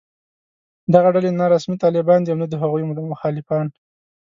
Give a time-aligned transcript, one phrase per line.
[0.93, 3.65] دغه ډلې نه رسمي طالبان دي او نه د هغوی مخالفان